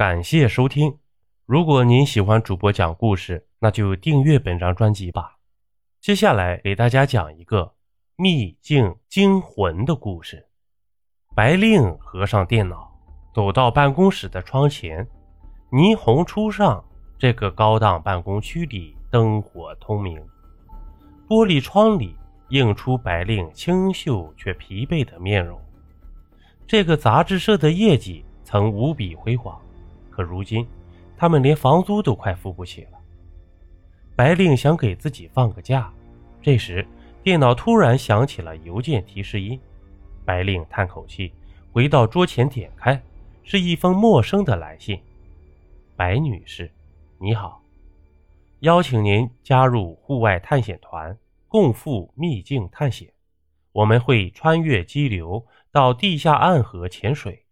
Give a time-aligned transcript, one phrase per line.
[0.00, 0.96] 感谢收听。
[1.44, 5.36] 如果您喜欢主播讲故事，那就订阅本张专辑吧。
[6.00, 7.74] 接下来给大家讲一个
[8.16, 10.48] 秘境惊魂的故事。
[11.36, 12.90] 白令合上电脑，
[13.34, 15.06] 走到办公室的窗前，
[15.70, 16.82] 霓虹初上，
[17.18, 20.18] 这个高档办公区里灯火通明，
[21.28, 22.16] 玻璃窗里
[22.48, 25.60] 映出白令清秀却疲惫的面容。
[26.66, 29.60] 这个杂志社的业绩曾无比辉煌。
[30.20, 30.66] 可如今，
[31.16, 32.98] 他们连房租都快付不起了。
[34.14, 35.90] 白令想给自己放个假，
[36.42, 36.86] 这时
[37.22, 39.58] 电脑突然响起了邮件提示音。
[40.22, 41.32] 白令叹口气，
[41.72, 43.02] 回到桌前点开，
[43.42, 45.00] 是一封陌生的来信
[45.96, 46.70] ：“白女士，
[47.18, 47.62] 你好，
[48.58, 51.16] 邀请您加入户外探险团，
[51.48, 53.10] 共赴秘境探险。
[53.72, 57.46] 我们会穿越激流到地下暗河潜水，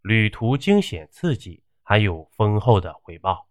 [0.00, 3.48] 旅途惊险刺激。”还有丰厚的回报，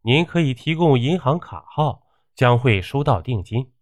[0.00, 3.74] 您可以提供银行卡号，将会收到定金。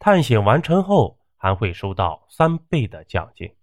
[0.00, 3.54] 探险完成后，还会收到三倍的奖金。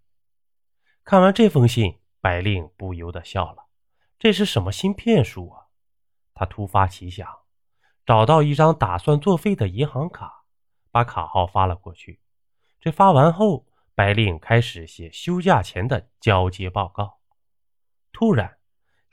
[1.03, 3.66] 看完这封信，白令不由得笑了。
[4.17, 5.67] 这是什么新骗术啊？
[6.33, 7.28] 他突发奇想，
[8.05, 10.45] 找到一张打算作废的银行卡，
[10.89, 12.22] 把卡号发了过去。
[12.80, 17.19] 这发完后，白令开始写休假前的交接报告。
[18.13, 18.57] 突然，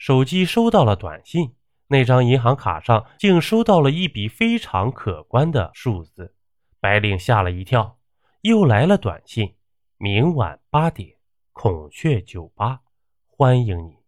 [0.01, 1.55] 手机收到了短信，
[1.89, 6.35] 那张银行卡上竟收到了一笔非常可观的数字。
[6.81, 7.99] 白领吓了一跳，
[8.41, 9.57] 又来了短信：
[9.99, 11.19] 明晚八点，
[11.53, 12.81] 孔雀酒吧，
[13.27, 13.99] 欢迎你。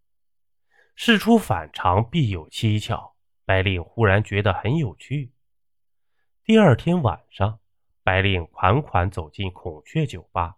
[0.95, 3.13] 事出反常必有蹊跷，
[3.45, 5.35] 白领忽然觉得很有趣。
[6.43, 7.59] 第二天晚上，
[8.03, 10.57] 白领款款走进孔雀酒吧，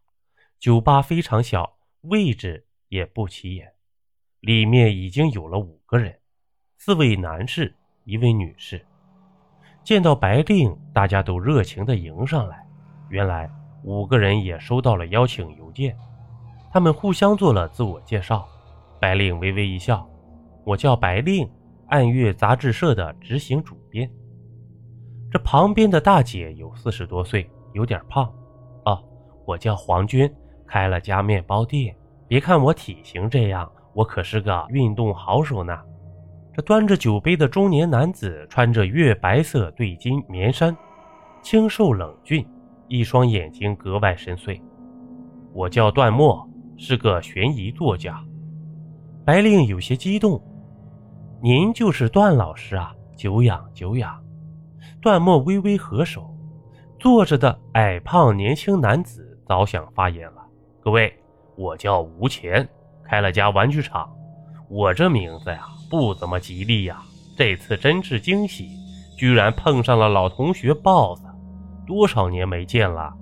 [0.61, 3.74] 酒吧非常小，位置也不起眼。
[4.45, 6.15] 里面已经有了五个人，
[6.77, 8.85] 四位男士，一位女士。
[9.83, 12.63] 见到白令，大家都热情地迎上来。
[13.09, 13.51] 原来
[13.85, 15.97] 五个人也收到了邀请邮件，
[16.71, 18.47] 他们互相做了自我介绍。
[19.01, 20.07] 白令微微一笑
[20.63, 21.51] ：“我叫白令，
[21.87, 24.11] 暗月杂志社的执行主编。”
[25.33, 28.31] 这旁边的大姐有四十多岁，有点胖。
[28.85, 29.03] 哦，
[29.47, 30.31] 我叫黄娟，
[30.67, 31.97] 开了家面包店。
[32.29, 33.73] 别看我体型这样。
[33.95, 35.79] 我可是个运动好手呢。
[36.53, 40.77] 这端着酒杯的中年男子穿着月白色对襟棉衫，
[41.43, 42.47] 清瘦冷峻，
[42.87, 44.61] 一双眼睛格外深邃。
[45.53, 48.23] 我叫段墨，是个悬疑作家。
[49.25, 50.41] 白令有些激动
[51.43, 54.23] ：“您就是段老师啊，久仰久仰。”
[55.03, 56.33] 段墨微微合手，
[57.01, 60.45] 坐着的矮胖年轻男子早想发言了
[60.81, 61.13] ：“各位，
[61.57, 62.69] 我叫吴钱。”
[63.05, 64.11] 开了家玩具厂，
[64.69, 67.03] 我这名字呀不怎么吉利呀。
[67.37, 68.69] 这次真是惊喜，
[69.17, 71.25] 居然碰上了老同学豹子
[71.87, 73.13] 多少年没见了。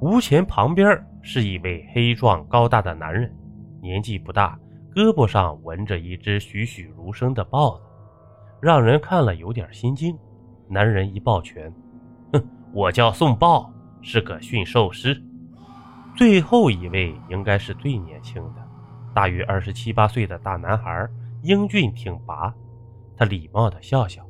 [0.00, 0.86] 吴钱旁边
[1.22, 3.34] 是一位黑壮高大的男人，
[3.80, 4.58] 年纪不大，
[4.94, 7.84] 胳膊上纹着一只栩栩如生的豹子，
[8.60, 10.16] 让人看了有点心惊。
[10.68, 11.72] 男人一抱拳，
[12.32, 13.72] 哼，我叫宋豹，
[14.02, 15.20] 是个驯兽师。
[16.14, 18.65] 最后一位应该是最年轻的。
[19.16, 21.08] 大约二十七八岁的大男孩，
[21.40, 22.52] 英俊挺拔。
[23.16, 24.22] 他礼貌地笑笑：“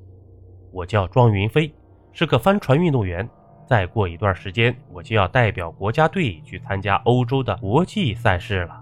[0.70, 1.74] 我叫庄云飞，
[2.12, 3.28] 是个帆船运动员。
[3.66, 8.80] 再过一段时间，我就要代表国家队去参加欧洲的国际赛事了，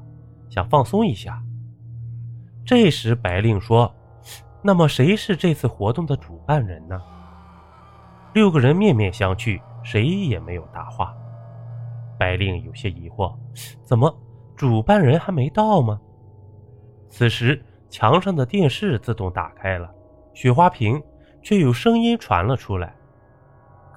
[0.51, 1.43] 想放松一下。”
[2.67, 3.91] 这时，白令说
[4.61, 7.01] ：“那么谁是这次活动的主办人呢？”
[8.35, 11.17] 六个人面面相觑，谁也没有答话。
[12.19, 13.35] 白令有些疑惑
[13.87, 14.15] ：“怎么？”
[14.57, 16.01] 主办人还没到吗？
[17.09, 19.93] 此时，墙上的电视自动打开了，
[20.33, 21.03] 雪花屏
[21.43, 22.95] 却有声音传了出来：“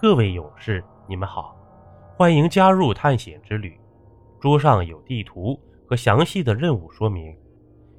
[0.01, 1.55] 各位勇士，你们好，
[2.15, 3.79] 欢迎加入探险之旅。
[4.39, 7.35] 桌上有地图和详细的任务说明。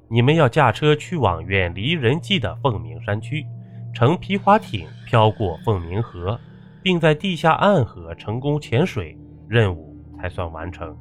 [0.09, 3.45] 你们要驾车去往远离人迹的凤鸣山区，
[3.93, 6.39] 乘皮划艇飘过凤鸣河，
[6.81, 9.17] 并在地下暗河成功潜水，
[9.47, 10.97] 任务才算完成。”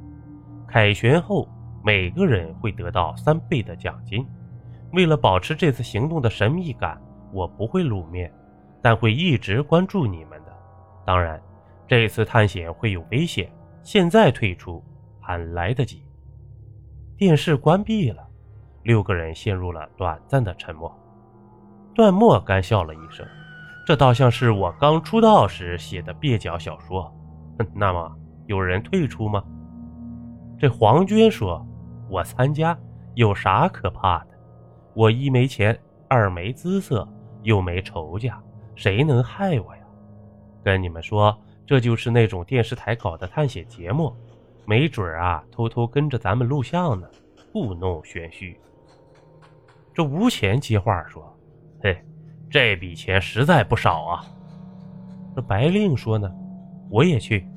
[0.70, 1.48] 凯旋后，
[1.82, 4.26] 每个人会得到三倍的奖金。
[4.92, 7.00] 为了保持这次行动的神秘感，
[7.32, 8.30] 我不会露面，
[8.82, 10.54] 但会一直关注你们的。
[11.06, 11.40] 当然，
[11.86, 13.50] 这次探险会有危险，
[13.82, 14.84] 现在退出
[15.20, 16.02] 还来得及。
[17.16, 18.22] 电视关闭了，
[18.82, 20.94] 六个人陷入了短暂的沉默。
[21.94, 23.26] 段墨干笑了一声
[23.86, 27.10] ：“这倒像是我刚出道时写的蹩脚小说。
[27.74, 28.14] ”那么，
[28.46, 29.42] 有人退出吗？
[30.58, 31.64] 这黄娟说
[32.10, 32.76] ：“我参加
[33.14, 34.30] 有啥可怕的？
[34.92, 35.78] 我一没钱，
[36.08, 37.08] 二没姿色，
[37.42, 38.42] 又没仇家，
[38.74, 39.82] 谁能害我呀？
[40.64, 44.12] 跟你们说，这就是那种电视台搞的探险节目，
[44.66, 47.08] 没准啊，偷偷跟着咱们录像呢，
[47.52, 48.58] 故弄玄虚。
[49.94, 51.22] 这吴钱接话说
[51.80, 52.04] ：“嘿，
[52.50, 54.24] 这笔钱实在不少啊。”
[55.36, 56.28] 这白令说呢
[56.90, 57.48] ：“我也去。”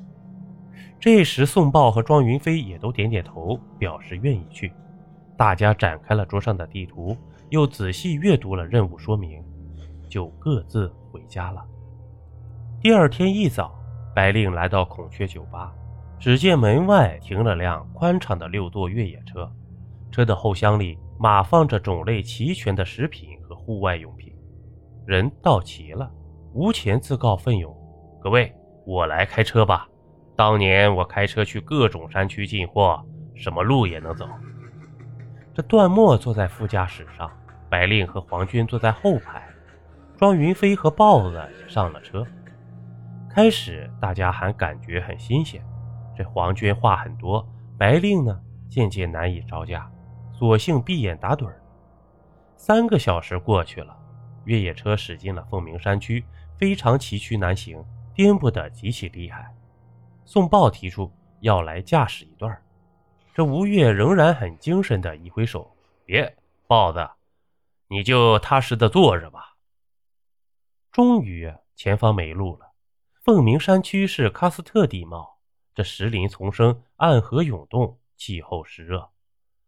[1.02, 4.72] 这时，宋豹和庄云飞也都点点头，表示愿意去。
[5.36, 7.16] 大家展开了桌上的地图，
[7.50, 9.42] 又仔细阅读了任务说明，
[10.08, 11.60] 就各自回家了。
[12.80, 13.74] 第二天一早，
[14.14, 15.74] 白令来到孔雀酒吧，
[16.20, 19.50] 只见门外停了辆宽敞的六座越野车，
[20.12, 24.32] 车的后厢里码放着种类齐全的食品和户外用品。
[25.04, 26.08] 人到齐了，
[26.52, 27.76] 吴钱自告奋勇
[28.22, 28.54] ：“各位，
[28.86, 29.88] 我来开车吧。”
[30.34, 34.28] 当年我开车去各种山区进货，什么路也能走。
[35.54, 37.30] 这段墨坐在副驾驶上，
[37.68, 39.46] 白令和黄军坐在后排，
[40.16, 42.26] 庄云飞和豹子也上了车。
[43.28, 45.62] 开始大家还感觉很新鲜，
[46.16, 47.46] 这黄军话很多，
[47.78, 49.90] 白令呢渐渐难以招架，
[50.32, 51.60] 索性闭眼打盹儿。
[52.56, 53.96] 三个小时过去了，
[54.44, 56.24] 越野车驶进了凤鸣山区，
[56.58, 57.84] 非常崎岖难行，
[58.14, 59.54] 颠簸得极其厉害。
[60.24, 61.10] 宋豹提出
[61.40, 62.62] 要来驾驶一段，
[63.34, 66.36] 这吴越仍然很精神的一挥手：“别，
[66.66, 67.08] 豹子，
[67.88, 69.56] 你就踏实的坐着吧。”
[70.92, 72.72] 终于，前方没路了。
[73.22, 75.38] 凤鸣山区是喀斯特地貌，
[75.74, 79.10] 这石林丛生，暗河涌动，气候湿热。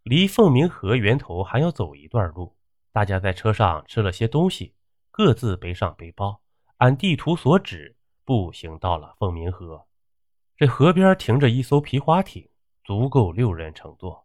[0.03, 2.55] 离凤鸣河源头还要走一段路。
[2.93, 4.75] 大家在车上吃了些东西，
[5.11, 6.41] 各自背上背包，
[6.77, 9.87] 按地图所指步行到了凤鸣河。
[10.57, 12.49] 这河边停着一艘皮划艇，
[12.85, 14.25] 足够六人乘坐。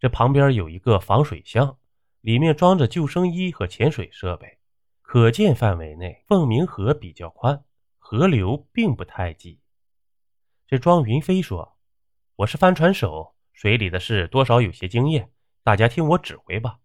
[0.00, 1.78] 这旁边有一个防水箱，
[2.20, 4.58] 里面装着救生衣和潜水设备。
[5.00, 7.62] 可见范围内，凤鸣河比较宽，
[7.98, 9.60] 河流并不太急。
[10.66, 11.76] 这庄云飞说
[12.34, 15.30] ：“我是帆船手，水里的事多少有些经验，
[15.62, 16.80] 大家听我指挥吧。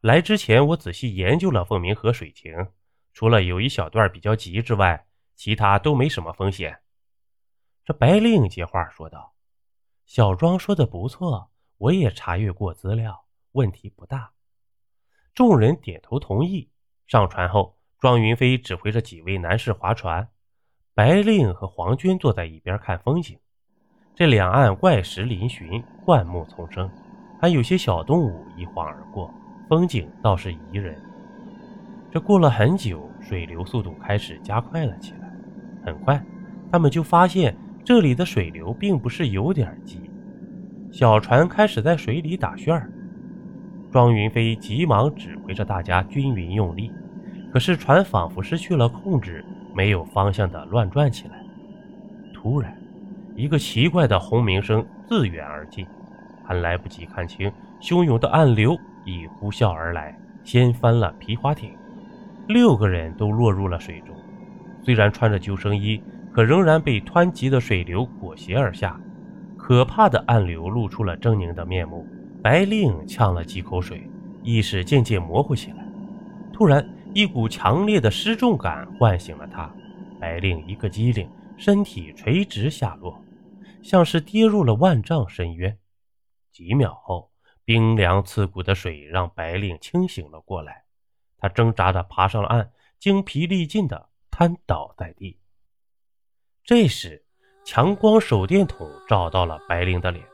[0.00, 2.52] 来之前，我仔细研究了凤鸣河水情，
[3.12, 6.78] 除了有一小段比较急之外，其他都没什么风险。”
[7.86, 9.32] 这白令接话说道
[10.06, 14.32] ：“小庄说的不错，我也查阅过资料，问题不大。”
[15.32, 16.68] 众人点头同意。
[17.06, 20.28] 上船后，庄云飞指挥着几位男士划船，
[20.94, 23.38] 白令和黄军坐在一边看风景。
[24.16, 26.90] 这两岸怪石嶙峋，灌木丛生，
[27.40, 29.32] 还有些小动物一晃而过，
[29.68, 31.00] 风景倒是宜人。
[32.10, 35.32] 这过了很久，水流速度开始加快了起来。
[35.84, 36.20] 很快，
[36.72, 37.56] 他们就发现。
[37.86, 40.10] 这里的水流并不是有点急，
[40.90, 42.90] 小船开始在水里打旋儿。
[43.92, 46.90] 庄云飞急忙指挥着大家均匀用力，
[47.52, 51.40] 可是船仿佛失去了控制，没有方向的乱转起来。
[52.34, 52.76] 突然，
[53.36, 55.86] 一个奇怪的轰鸣声自远而近，
[56.42, 61.70] 还来不及看清，汹涌的暗流已呼啸而来，掀翻了皮划艇，
[62.48, 64.08] 六个人都落入了水中。
[64.82, 66.02] 虽然穿着救生衣。
[66.36, 69.00] 可仍然被湍急的水流裹挟而下，
[69.56, 72.06] 可怕的暗流露出了狰狞的面目。
[72.42, 74.06] 白令呛了几口水，
[74.42, 75.82] 意识渐渐模糊起来。
[76.52, 79.74] 突然，一股强烈的失重感唤醒了他，
[80.20, 81.26] 白令一个机灵，
[81.56, 83.18] 身体垂直下落，
[83.82, 85.78] 像是跌入了万丈深渊。
[86.52, 87.30] 几秒后，
[87.64, 90.84] 冰凉刺骨的水让白令清醒了过来，
[91.38, 95.38] 他挣扎着爬上了岸，精疲力尽地瘫倒在地。
[96.66, 97.22] 这时，
[97.64, 100.26] 强光手电筒照到了白灵的脸。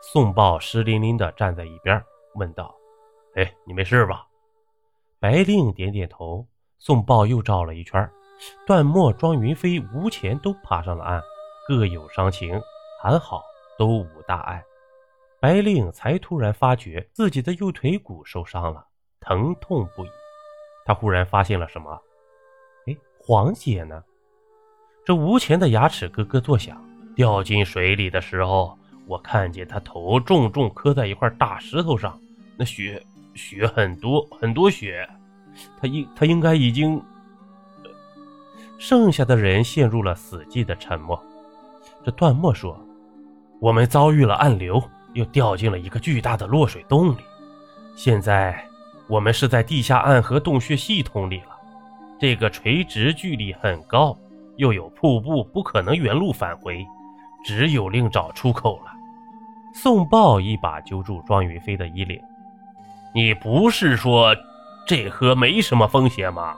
[0.00, 2.02] 宋豹湿淋淋的站在一边，
[2.36, 2.74] 问道
[3.36, 4.26] ：“哎，你没事吧？”
[5.20, 6.46] 白令点点头。
[6.78, 8.10] 宋豹又照了一圈，
[8.66, 11.22] 段墨、庄云飞、吴钱都爬上了岸，
[11.68, 12.58] 各有伤情，
[13.02, 13.42] 还好
[13.78, 14.64] 都无大碍。
[15.40, 18.86] 白令才突然发觉自己的右腿骨受伤了，
[19.20, 20.08] 疼痛不已。
[20.86, 22.00] 他忽然发现了什么？
[22.86, 24.02] 哎，黄姐呢？
[25.06, 26.76] 这无钱的牙齿咯咯作响。
[27.14, 32.18] 掉进水里的时候，我看见他头重重磕在一块大石头上，
[32.56, 33.00] 那血
[33.36, 35.08] 血很多很多血。
[35.80, 37.00] 他应他应该已经……
[38.78, 41.22] 剩下的人陷入了死寂的沉默。
[42.04, 42.76] 这段墨说
[43.62, 44.82] ：“我们遭遇了暗流，
[45.14, 47.20] 又掉进了一个巨大的落水洞里。
[47.94, 48.60] 现在
[49.06, 51.56] 我们是在地下暗河洞穴系统里了。
[52.18, 54.18] 这个垂直距离很高。”
[54.56, 56.86] 又有瀑布，不可能原路返回，
[57.44, 58.92] 只有另找出口了。
[59.74, 62.20] 宋豹一把揪住庄云飞的衣领
[63.14, 64.34] ：“你不是说
[64.86, 66.56] 这河没什么风险吗？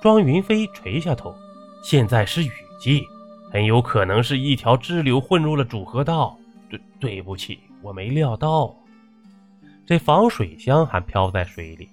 [0.00, 1.34] 庄云飞垂下头，
[1.82, 3.02] 现在是雨季，
[3.50, 6.36] 很有可能是一条支流混入了主河道。
[6.70, 8.72] 对，对不起，我没料到。
[9.84, 11.88] 这防水箱还漂在水里，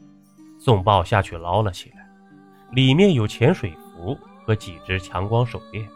[0.60, 2.06] 宋豹下去捞了起来，
[2.74, 5.88] 里面有潜水服和几只强光手电，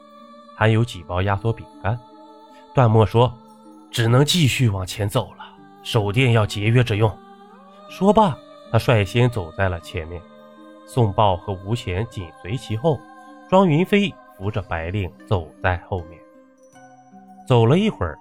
[0.56, 1.98] 还有几包压缩饼干。
[2.74, 3.32] 段墨说
[3.91, 5.46] ：“只能继续往前走了，
[5.84, 7.15] 手电要节约着用。”
[7.89, 8.38] 说罢，
[8.72, 10.22] 他率先走在了前面，
[10.88, 13.00] 宋豹和吴贤紧随其后，
[13.50, 16.20] 庄云飞扶着白令走在后面。
[17.48, 18.18] 走了一会儿，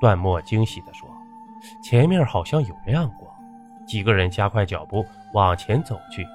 [0.00, 1.08] 段墨惊喜地说
[1.82, 3.30] ：“前面好像有亮光。”
[3.88, 6.26] 几个人加快脚步往前走去。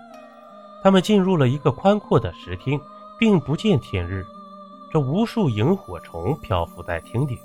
[0.82, 2.80] 他们进入了一个宽阔的石厅，
[3.22, 4.26] 并不见天日。
[4.92, 7.38] 这无数萤火虫漂浮在厅顶，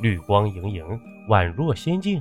[0.00, 0.84] 绿光盈盈，
[1.28, 2.20] 宛若仙境。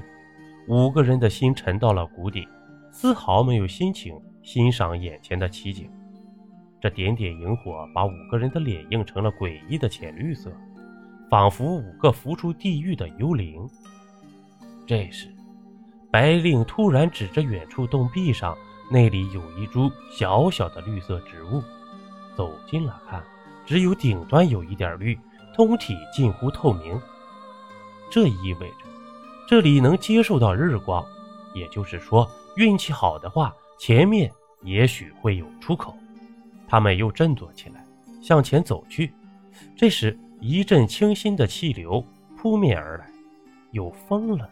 [0.67, 2.47] 五个人的心沉到了谷底。
[2.91, 5.89] 丝毫没有心情欣赏眼前的奇景，
[6.79, 10.51] 这点点萤火把五个人的脸映成了诡异的浅绿色，
[11.31, 13.67] 仿佛五个浮出地狱的幽灵。
[14.85, 15.27] 这时，
[16.11, 18.55] 白令突然指着远处洞壁上，
[18.91, 21.63] 那里有一株小小的绿色植物。
[22.39, 23.21] 走近了看，
[23.65, 25.19] 只有顶端有一点绿，
[25.53, 26.97] 通体近乎透明。
[28.09, 28.75] 这意味着
[29.45, 31.05] 这里能接受到日光，
[31.53, 32.25] 也就是说。
[32.55, 34.31] 运气好的话，前面
[34.61, 35.93] 也许会有出口。
[36.65, 37.85] 他们又振作起来，
[38.21, 39.11] 向前走去。
[39.75, 42.01] 这时，一阵清新的气流
[42.37, 43.05] 扑面而来，
[43.71, 44.49] 有风了。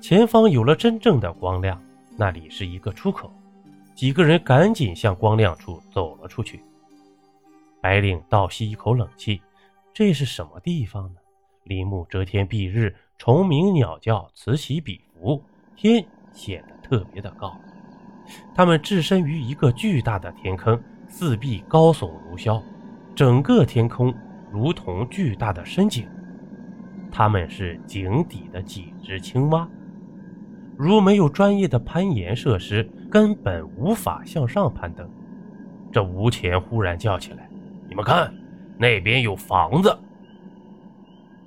[0.00, 1.78] 前方有了真正的光亮，
[2.16, 3.30] 那里是一个出口。
[3.94, 6.62] 几个人赶紧向光亮处走了出去。
[7.80, 9.40] 白领倒吸一口冷气，
[9.92, 11.20] 这是什么地方呢？
[11.64, 15.42] 林木遮天蔽日，虫鸣鸟叫，此起彼伏，
[15.76, 16.80] 天显得。
[16.90, 17.56] 特别的高，
[18.52, 22.60] 他们置身于一个巨大的天坑，四壁高耸如霄，
[23.14, 24.12] 整个天空
[24.50, 26.08] 如同巨大的深井。
[27.12, 29.68] 他们是井底的几只青蛙，
[30.76, 35.08] 如没有专业的攀岩设施，根本无法向上攀登。
[35.92, 37.48] 这吴钱忽然叫起来
[38.00, 38.34] ：“们看，
[38.78, 39.98] 那边有房子！”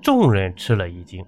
[0.02, 1.26] 众人吃了一惊，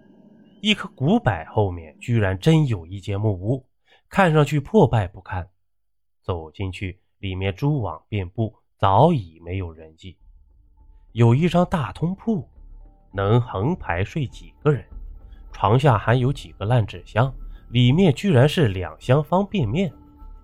[0.62, 3.66] 一棵古柏后面居然真有一间木屋。
[4.08, 5.50] 看上去破败不堪，
[6.22, 10.18] 走进去，里面蛛网遍布，早已没有人迹。
[11.12, 12.48] 有一张大通铺，
[13.12, 14.86] 能横排睡几个人。
[15.52, 17.34] 床下还有几个烂纸箱，
[17.72, 19.92] 里面居然是两箱方便面。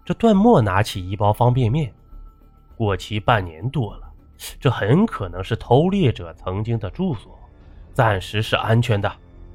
[0.04, 1.94] 这段末拿起一包方便面，
[2.76, 4.11] 过期半年多了，
[4.60, 7.38] 这很可能是偷猎者曾经的住所，
[7.94, 9.12] 暂时是安全的。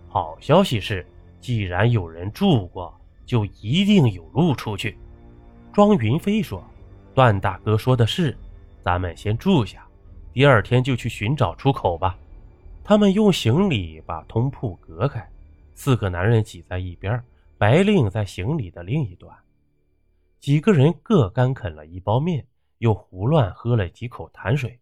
[0.09, 1.07] 好消息是，
[1.41, 2.93] 既然有人住过。
[3.27, 4.97] 就一定有路出去。
[5.73, 6.65] 庄云飞说
[7.13, 8.39] ：“段大哥说的是，
[8.81, 9.85] 咱们先住下，
[10.33, 12.17] 第二天就去寻找出口吧。”
[12.85, 15.29] 他们用行李把通铺隔开，
[15.75, 17.21] 四个男人挤在一边，
[17.59, 19.37] 白令在行李的另一端。
[20.39, 22.47] 几个人各干啃了一包面，
[22.79, 24.81] 又胡乱喝了几口潭水，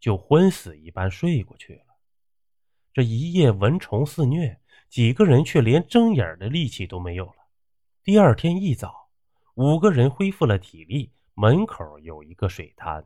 [0.00, 1.84] 就昏死一般睡过去了。
[2.92, 7.36] 这一夜蚊虫肆虐，几个人却连睁眼的力气都没有了。
[8.02, 9.08] 第二天一早，
[9.54, 11.10] 五个人恢复了体力。
[11.36, 13.04] 门口有一个水潭，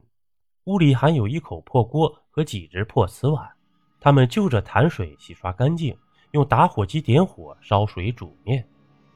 [0.64, 3.50] 屋里还有一口破锅和几只破瓷碗。
[3.98, 5.96] 他们就着潭水洗刷干净，
[6.32, 8.68] 用打火机点火烧水煮面，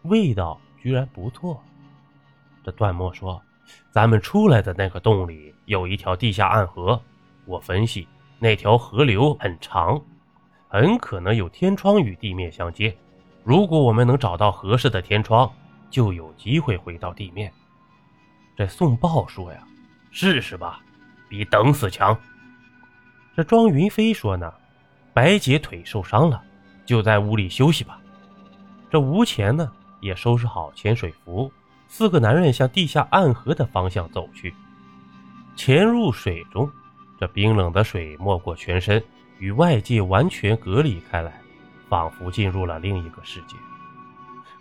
[0.05, 1.63] 味道居然不错。
[2.65, 3.43] 这段末说
[3.91, 7.01] ：“咱们出来的那个洞里有一条地下暗河，
[7.45, 8.07] 我分析
[8.39, 10.01] 那条河流很长，
[10.69, 12.97] 很可能有天窗与地面相接。
[13.45, 15.51] 如果我们能找到合适的天窗，”
[15.91, 17.53] 就有机会回到地面。
[18.57, 19.63] 这宋豹说呀
[20.11, 20.81] ：“试试吧，
[21.29, 22.19] 比等死强。”
[23.37, 24.51] 这庄云飞说呢
[25.13, 26.43] ：“白姐腿受伤了，
[26.87, 28.01] 就在屋里休息吧。”
[28.91, 31.53] 这吴钱呢也收拾好潜水服，
[31.95, 34.55] 四个男人向地下暗河的方向走去。
[35.55, 36.71] 潜入水中，
[37.21, 39.05] 这冰冷的水没过全身，
[39.39, 41.39] 与外界完全隔离开来，
[41.91, 43.57] 仿佛进入了另一个世界。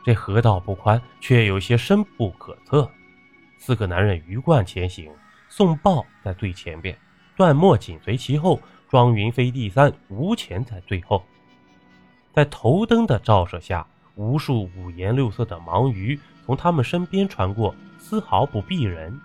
[0.03, 2.91] 这河道不宽，却有些深不可测。
[3.57, 5.09] 四个男人鱼贯前行，
[5.47, 6.97] 宋豹在最前边，
[7.37, 8.59] 段墨紧随其后，
[8.89, 11.23] 庄云飞第三，吴钱在最后。
[12.33, 19.19] 在头灯的照射下，无数五颜六色的盲鱼从他们身边穿过，丝毫不避人。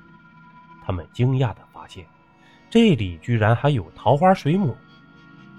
[0.85, 2.07] 他们惊讶地发现，
[2.71, 4.77] 这里居然还有桃花水母。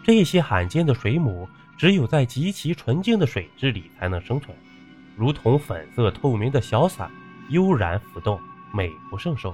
[0.04, 1.48] 这些罕见的水母，
[1.78, 4.56] 只有在极其纯净的水质里才能生存。
[5.16, 7.12] 如同粉色透明的小伞，
[7.50, 8.40] 悠然浮动，
[8.72, 9.54] 美不胜收。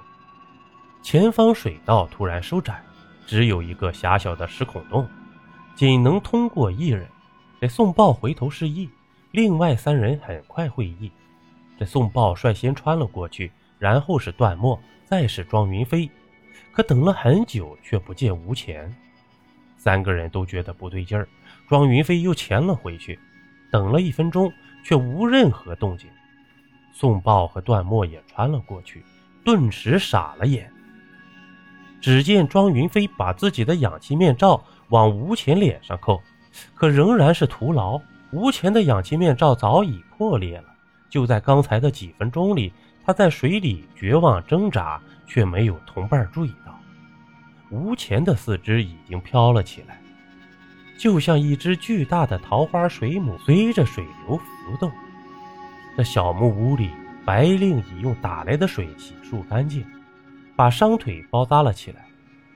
[1.02, 2.84] 前方水道突然收窄，
[3.26, 5.08] 只有一个狭小的石孔洞，
[5.74, 7.08] 仅能通过一人。
[7.60, 8.90] 这宋豹回头示意，
[9.32, 11.10] 另外三人很快会意。
[11.78, 16.10] 这宋豹率先穿了过去，然后是段墨，再是庄云飞。
[16.72, 18.94] 可等了很久，却不见吴钱。
[19.78, 21.28] 三个人都觉得不对劲儿。
[21.68, 23.20] 庄云飞又潜了回去，
[23.72, 24.52] 等了一分钟，
[24.84, 26.10] 却无任何动静。
[26.94, 29.04] 宋豹和段墨也穿了过去，
[29.44, 30.72] 顿时傻了眼。
[32.00, 36.22] 只见庄云飞把自己的氧气面罩往吴钱脸上扣，
[36.76, 38.00] 可仍然是徒劳。
[38.32, 40.73] 吴钱的氧气面罩早已破裂了。
[41.14, 42.74] 就在刚才的几分钟里，
[43.06, 46.76] 他在水里绝望挣扎，却没有同伴注意到，
[47.70, 50.02] 吴钱的四肢已经飘了起来，
[50.98, 54.92] 就像一只巨大的桃花水母随着水流浮动。
[55.96, 56.90] 这小木屋里，
[57.24, 59.86] 白令已用打来的水洗漱干净。
[60.56, 62.08] 把伤腿包扎了起来。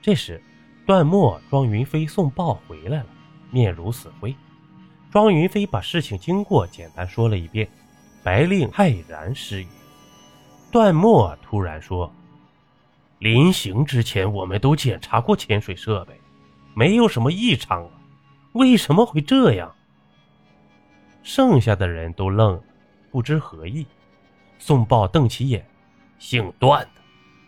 [0.02, 0.42] 这时，
[0.84, 3.06] 段墨、庄云飞、送报回来了，
[3.52, 4.34] 面如死灰。
[5.12, 7.68] 庄云飞把事情经过简单说了一遍，
[8.28, 9.68] 白令骇然失语。
[10.70, 12.12] 段墨突然说
[13.20, 16.12] ：“临行之前，我们都检查过潜水设备，
[16.74, 17.90] 没有什么异常啊，
[18.52, 19.74] 为什么会这样？”
[21.24, 22.62] 剩下的人都愣了，
[23.10, 23.86] 不知何意。
[24.58, 25.66] 宋豹瞪起眼
[26.20, 27.00] ：“姓段的。”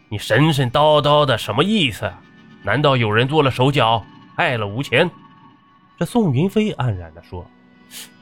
[0.09, 2.11] 你神神叨叨的什么意思？
[2.63, 4.03] 难道有人做了手脚，
[4.35, 5.11] 害了吴钱？
[5.99, 7.45] 这宋云飞黯然地说：“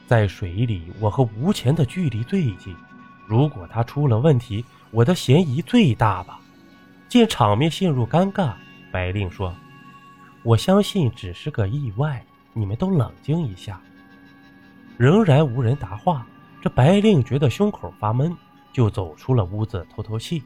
[0.09, 2.75] 在水里，我和吴钱的距离最近，
[3.27, 6.39] 如果他出了问题，我的嫌疑最大吧。”
[7.07, 8.55] 见场面陷入尴尬，
[8.91, 9.55] 白令说
[10.41, 13.79] ：“我相信只是个意外，你们都冷静一下。”
[14.97, 16.25] 仍然无人答话。
[16.59, 18.35] 这白令觉得胸口发闷，
[18.73, 20.41] 就走出了屋子透透气。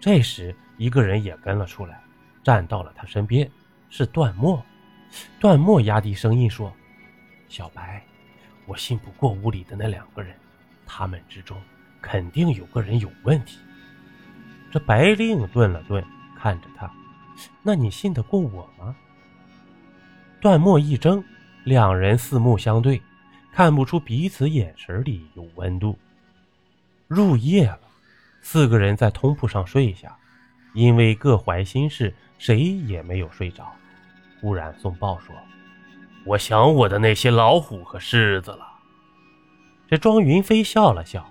[0.00, 2.00] 这时，一个人也跟了出来，
[2.42, 3.46] 站到了他身边，
[3.90, 4.64] 是段墨。
[5.38, 6.72] 段墨压低声音说
[7.46, 8.02] ：“小白，
[8.66, 10.34] 我信不过屋里的那两个人，
[10.84, 11.60] 他们之中
[12.00, 13.58] 肯定有个人有问题。”
[14.70, 16.04] 这白令顿了顿，
[16.36, 16.90] 看着他
[17.62, 18.94] ：“那你信得过我吗？”
[20.40, 21.24] 段墨一怔，
[21.64, 23.00] 两人四目相对，
[23.52, 25.98] 看不出彼此眼神里有温度。
[27.08, 27.80] 入夜了。
[28.42, 30.16] 四个人在通铺上睡下，
[30.72, 33.72] 因为各怀心事，谁也没有睡着。
[34.40, 35.34] 忽然，宋豹说
[36.26, 38.66] ：“我想我的那些老虎和狮子了。”
[39.88, 41.24] 这庄云飞笑了笑：“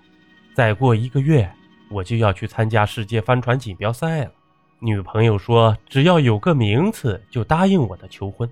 [0.55, 1.51] 再过一个月，
[1.91, 4.31] 我就要去参加世界帆船锦标赛了。
[4.79, 8.49] 女朋友说，只要有个名次，就答应我的求婚。”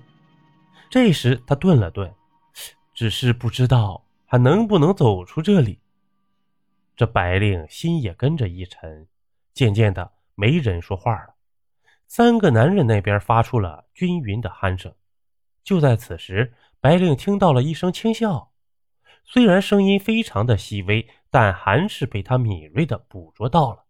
[0.90, 2.14] 这时，他顿了顿，
[2.94, 5.80] 只是不知道还能不能走出这里。
[6.96, 9.08] 这白令心也跟着一沉，
[9.54, 11.34] 渐渐的没人说话了。
[12.08, 14.94] 三个男人那边发出了均匀的鼾声。
[15.64, 18.52] 就在此时，白令听到了一声轻笑，
[19.24, 23.86] 虽然声音非常的细微，但还是被他敏锐的捕捉到了。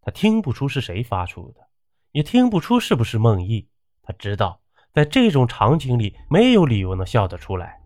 [0.00, 1.60] 他听不出是谁发出的，
[2.12, 3.66] 也听不出是不是梦呓。
[4.02, 4.60] 他知道，
[4.92, 7.80] 在这种场景里，没有理由能笑得出来。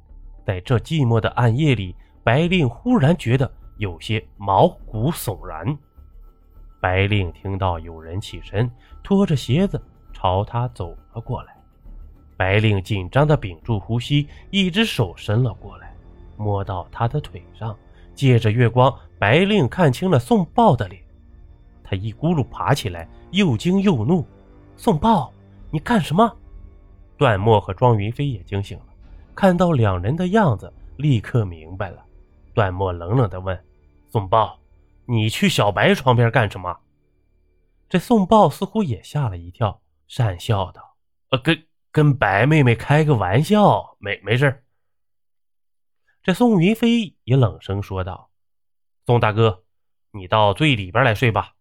[0.45, 3.51] 在这寂寞的暗夜里，白令忽然觉得。
[3.79, 5.79] 有些毛骨悚然。
[6.81, 8.71] 白令听到有人起身，
[9.03, 9.79] 拖着鞋子
[10.15, 11.56] 朝他走了过来。
[12.37, 15.95] 白令紧张地屏住呼吸，一只手伸了过来，
[16.37, 17.77] 摸到他的腿上。
[18.15, 21.03] 借着月光，白令看清了宋豹的脸。
[21.85, 24.27] 他一咕噜爬起来，又惊又怒
[24.75, 25.31] ：“宋豹，
[25.71, 26.35] 你干什么？”
[27.19, 28.87] 段墨和庄云飞也惊醒了，
[29.35, 32.03] 看到两人的样子，立刻明白了。
[32.55, 33.59] 段墨冷冷地问
[34.11, 34.59] ：“宋豹，
[35.05, 36.75] 你去小白床边干什么？”
[37.89, 40.97] 这宋豹似乎也吓了一跳，讪笑道
[41.31, 41.63] ：“呃，跟
[41.97, 44.67] 跟白妹妹开个玩笑，没没事。”
[46.23, 48.31] 这宋云飞也冷声说道
[49.07, 49.65] ：“宋大哥，
[50.11, 51.55] 你到最里边来睡吧。”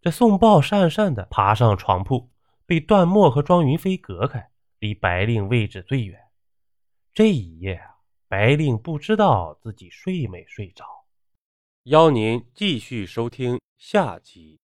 [0.00, 2.30] 这宋豹讪讪的爬上床铺，
[2.64, 6.18] 被段墨和庄云飞隔开，离白令位置最远。
[7.12, 7.92] 这一夜啊。
[8.28, 10.84] 白令不知道自己睡没睡着，
[11.84, 14.58] 邀您继续收听下集。